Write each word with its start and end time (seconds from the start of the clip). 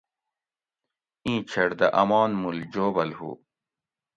ایں 1.25 1.39
چھیٹ 1.49 1.69
دہ 1.79 1.87
آمان 2.01 2.31
مول 2.41 2.57
جوبل 2.73 3.09
ہو 3.19 3.29